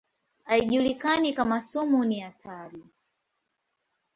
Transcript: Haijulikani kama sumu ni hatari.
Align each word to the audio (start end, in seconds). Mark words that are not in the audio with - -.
Haijulikani 0.43 1.33
kama 1.33 1.61
sumu 1.61 2.05
ni 2.05 2.19
hatari. 2.19 2.83